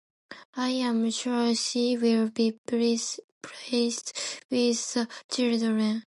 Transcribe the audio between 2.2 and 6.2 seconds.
be pleased with the children.